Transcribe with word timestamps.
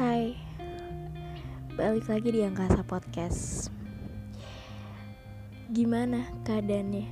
Hai, 0.00 0.32
balik 1.76 2.08
lagi 2.08 2.32
di 2.32 2.40
Angkasa 2.40 2.80
Podcast. 2.88 3.68
Gimana 5.68 6.24
keadaannya? 6.40 7.04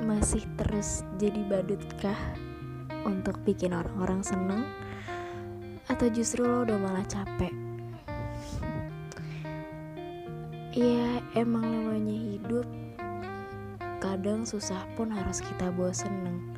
Masih 0.00 0.40
terus 0.56 1.04
jadi 1.20 1.44
badutkah 1.44 2.16
untuk 3.04 3.36
bikin 3.44 3.76
orang-orang 3.76 4.24
seneng? 4.24 4.64
Atau 5.84 6.08
justru 6.08 6.48
lo 6.48 6.64
udah 6.64 6.80
malah 6.80 7.04
capek? 7.04 7.52
Ya 10.72 11.20
emang 11.36 11.68
namanya 11.68 12.16
hidup 12.16 12.64
Kadang 14.00 14.48
susah 14.48 14.80
pun 14.96 15.12
harus 15.12 15.44
kita 15.44 15.68
bawa 15.68 15.92
seneng 15.92 16.56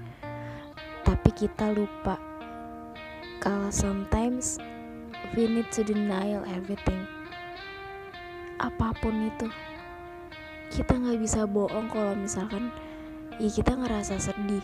Tapi 1.02 1.34
kita 1.34 1.74
lupa 1.74 2.22
Kalau 3.42 3.74
sometimes 3.74 4.62
we 5.32 5.48
need 5.48 5.68
to 5.72 5.80
denial 5.80 6.44
everything. 6.44 7.08
Apa 8.60 8.94
pun 9.02 9.28
itu 9.28 9.50
Kita 10.70 10.94
gak 10.94 11.18
bisa 11.18 11.42
bohong 11.42 11.90
kalau 11.90 12.14
misalkan 12.14 12.70
Ya 13.42 13.50
kita 13.50 13.74
ngerasa 13.74 14.22
sedih 14.22 14.62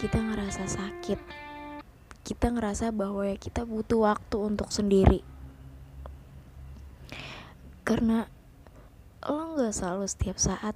Kita 0.00 0.16
ngerasa 0.16 0.64
sakit 0.64 1.20
Kita 2.26 2.50
ngerasa 2.50 2.90
bahwa 2.90 3.22
ya 3.22 3.38
kita 3.38 3.62
butuh 3.62 4.02
waktu 4.02 4.34
untuk 4.42 4.74
sendiri. 4.74 5.22
Karena 7.86 8.26
lo 9.22 9.54
nggak 9.54 9.70
selalu 9.70 10.10
setiap 10.10 10.34
saat 10.34 10.74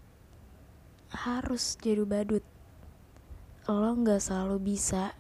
harus 1.11 1.74
jadi 1.83 2.07
badut. 2.07 2.47
Lo 3.66 3.91
nggak 3.99 4.23
selalu 4.23 4.63
bisa 4.63 5.11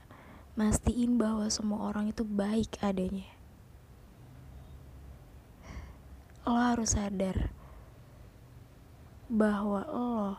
mastiin 0.58 1.14
bahwa 1.14 1.46
semua 1.46 1.86
orang 1.90 2.10
itu 2.10 2.26
baik 2.26 2.82
adanya. 2.82 3.26
Lo 6.42 6.58
harus 6.58 6.98
sadar 6.98 7.54
bahwa 9.30 9.86
lo 9.86 10.34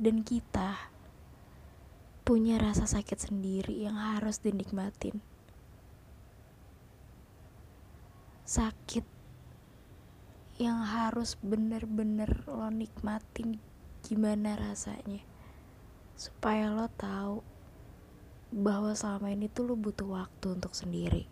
dan 0.00 0.24
kita 0.24 0.80
punya 2.24 2.56
rasa 2.56 2.88
sakit 2.88 3.20
sendiri 3.20 3.84
yang 3.84 4.00
harus 4.00 4.40
dinikmatin. 4.40 5.20
Sakit 8.48 9.04
yang 10.56 10.80
harus 10.80 11.36
bener-bener 11.44 12.44
lo 12.48 12.68
nikmatin 12.72 13.60
gimana 14.00 14.56
rasanya 14.56 15.20
supaya 16.16 16.68
lo 16.68 16.88
tahu 17.00 17.40
bahwa 18.50 18.90
selama 18.98 19.30
ini 19.30 19.46
tuh 19.46 19.70
lo 19.70 19.74
butuh 19.78 20.10
waktu 20.10 20.58
untuk 20.58 20.74
sendiri. 20.74 21.30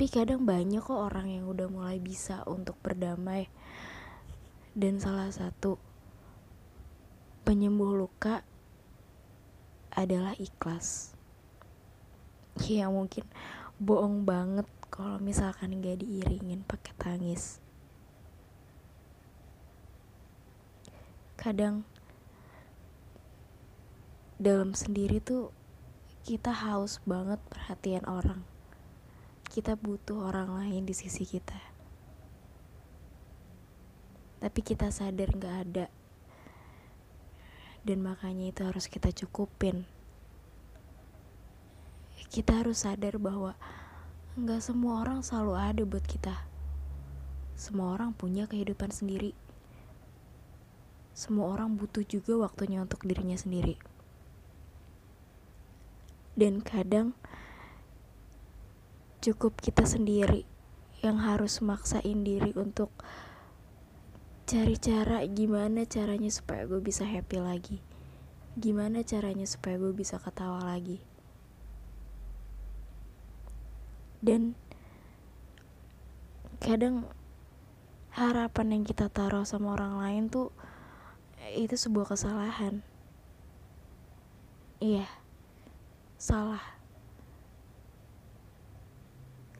Tapi 0.00 0.04
kadang 0.08 0.48
banyak 0.48 0.80
kok 0.80 0.96
orang 0.96 1.28
yang 1.28 1.44
udah 1.44 1.68
mulai 1.68 2.00
bisa 2.00 2.40
untuk 2.48 2.72
berdamai. 2.80 3.52
Dan 4.72 4.96
salah 4.96 5.28
satu 5.28 5.76
penyembuh 7.44 7.92
luka 7.92 8.40
adalah 9.92 10.32
ikhlas. 10.40 11.12
Ya 12.64 12.88
mungkin 12.88 13.28
bohong 13.76 14.24
banget 14.24 14.64
kalau 14.88 15.20
misalkan 15.20 15.84
gak 15.84 16.00
diiringin 16.00 16.64
pakai 16.64 16.96
tangis. 16.96 17.60
Kadang 21.36 21.84
dalam 24.40 24.72
sendiri 24.72 25.20
tuh 25.20 25.52
kita 26.24 26.48
haus 26.48 27.04
banget 27.04 27.36
perhatian 27.52 28.08
orang 28.08 28.40
kita 29.52 29.76
butuh 29.76 30.32
orang 30.32 30.56
lain 30.56 30.88
di 30.88 30.96
sisi 30.96 31.28
kita 31.28 31.60
tapi 34.40 34.64
kita 34.64 34.88
sadar 34.88 35.28
gak 35.36 35.56
ada 35.68 35.86
dan 37.84 38.00
makanya 38.00 38.48
itu 38.48 38.64
harus 38.64 38.88
kita 38.88 39.12
cukupin 39.12 39.84
kita 42.30 42.62
harus 42.62 42.86
sadar 42.86 43.18
bahwa 43.18 43.58
nggak 44.38 44.62
semua 44.62 45.02
orang 45.02 45.26
selalu 45.26 45.58
ada 45.58 45.82
buat 45.82 46.06
kita. 46.06 46.46
Semua 47.58 47.98
orang 47.98 48.14
punya 48.14 48.46
kehidupan 48.46 48.94
sendiri. 48.94 49.34
Semua 51.10 51.50
orang 51.50 51.74
butuh 51.74 52.06
juga 52.06 52.38
waktunya 52.38 52.86
untuk 52.86 53.02
dirinya 53.02 53.34
sendiri. 53.34 53.89
Dan 56.40 56.64
kadang 56.64 57.12
cukup 59.20 59.60
kita 59.60 59.84
sendiri 59.84 60.48
yang 61.04 61.20
harus 61.20 61.60
maksain 61.60 62.24
diri 62.24 62.56
untuk 62.56 62.88
cari 64.48 64.80
cara 64.80 65.20
gimana 65.28 65.84
caranya 65.84 66.32
supaya 66.32 66.64
gue 66.64 66.80
bisa 66.80 67.04
happy 67.04 67.44
lagi. 67.44 67.84
Gimana 68.56 69.04
caranya 69.04 69.44
supaya 69.44 69.76
gue 69.76 69.92
bisa 69.92 70.16
ketawa 70.16 70.64
lagi. 70.64 71.04
Dan 74.24 74.56
kadang 76.56 77.04
harapan 78.16 78.80
yang 78.80 78.84
kita 78.88 79.12
taruh 79.12 79.44
sama 79.44 79.76
orang 79.76 80.00
lain 80.00 80.32
tuh 80.32 80.56
itu 81.52 81.76
sebuah 81.76 82.16
kesalahan. 82.16 82.80
Iya 84.80 85.19
salah. 86.20 86.60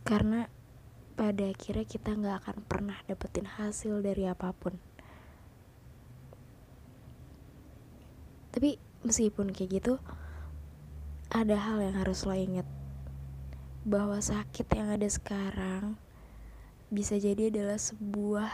Karena 0.05 0.45
pada 1.17 1.49
akhirnya 1.49 1.89
kita 1.89 2.13
nggak 2.13 2.37
akan 2.45 2.57
pernah 2.69 3.01
dapetin 3.09 3.49
hasil 3.49 4.05
dari 4.05 4.29
apa 4.29 4.53
pun. 4.53 4.77
Tapi 8.53 8.77
meskipun 9.01 9.57
kayak 9.57 9.81
gitu 9.81 9.97
ada 11.33 11.57
hal 11.57 11.81
yang 11.81 11.97
harus 11.97 12.29
lo 12.29 12.37
inget 12.37 12.69
bahwa 13.89 14.21
sakit 14.21 14.69
yang 14.77 14.93
ada 14.93 15.09
sekarang 15.09 15.97
bisa 16.93 17.17
jadi 17.17 17.49
adalah 17.49 17.81
sebuah 17.81 18.53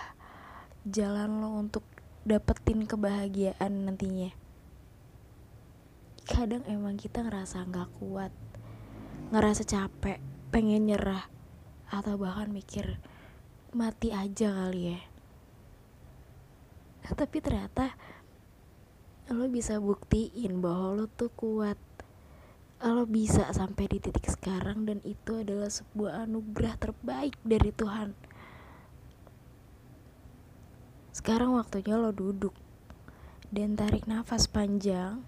jalan 0.86 1.42
lo 1.42 1.58
untuk 1.58 1.82
dapetin 2.22 2.86
kebahagiaan 2.86 3.90
nantinya. 3.90 4.45
Kadang 6.26 6.66
emang 6.66 6.98
kita 6.98 7.22
ngerasa 7.22 7.62
nggak 7.70 8.02
kuat, 8.02 8.34
ngerasa 9.30 9.62
capek, 9.62 10.18
pengen 10.50 10.90
nyerah, 10.90 11.30
atau 11.86 12.18
bahkan 12.18 12.50
mikir 12.50 12.98
mati 13.70 14.10
aja 14.10 14.50
kali 14.50 14.98
ya. 14.98 15.00
Tapi 17.06 17.38
ternyata 17.38 17.94
lo 19.30 19.46
bisa 19.46 19.78
buktiin 19.78 20.58
bahwa 20.58 20.98
lo 20.98 21.06
tuh 21.06 21.30
kuat 21.30 21.78
lo 22.82 23.08
bisa 23.08 23.48
sampai 23.56 23.88
di 23.88 23.98
titik 23.98 24.28
sekarang 24.28 24.84
dan 24.84 25.00
itu 25.02 25.40
adalah 25.40 25.72
sebuah 25.72 26.28
anugerah 26.28 26.76
terbaik 26.76 27.34
dari 27.40 27.72
Tuhan. 27.72 28.12
Sekarang 31.16 31.56
waktunya 31.56 31.96
lo 31.96 32.12
duduk 32.12 32.52
dan 33.48 33.74
tarik 33.80 34.04
nafas 34.04 34.44
panjang. 34.44 35.24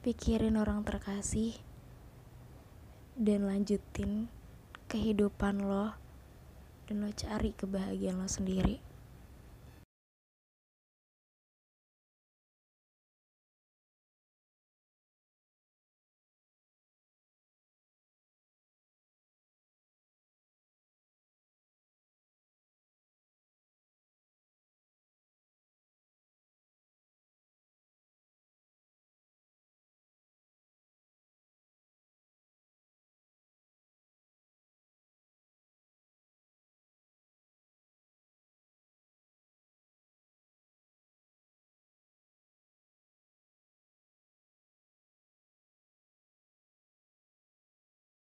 Pikirin 0.00 0.56
orang 0.56 0.80
terkasih 0.80 1.60
dan 3.20 3.44
lanjutin 3.44 4.32
kehidupan 4.88 5.60
lo 5.60 5.92
dan 6.88 7.04
lo 7.04 7.12
cari 7.12 7.52
kebahagiaan 7.52 8.16
lo 8.16 8.24
sendiri. 8.24 8.80